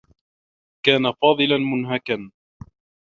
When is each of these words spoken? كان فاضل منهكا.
كان 0.85 1.11
فاضل 1.21 1.57
منهكا. 1.61 2.31